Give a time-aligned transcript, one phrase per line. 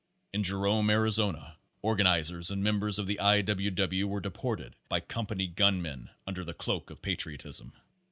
[0.01, 3.43] Page Thirty two At Jerome, Arizona, organizers and members of the I.
[3.43, 3.69] W.
[3.69, 4.07] W.
[4.07, 7.71] were deported by company gunmen under the cloak of patriotism.